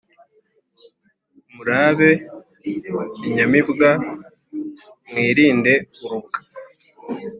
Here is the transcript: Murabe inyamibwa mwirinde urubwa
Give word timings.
Murabe 1.53 2.09
inyamibwa 3.27 3.89
mwirinde 5.09 5.73
urubwa 6.03 6.39